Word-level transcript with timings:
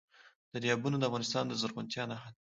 دریابونه 0.53 0.97
د 0.97 1.03
افغانستان 1.09 1.43
د 1.47 1.53
زرغونتیا 1.61 2.03
نښه 2.09 2.29
ده. 2.33 2.39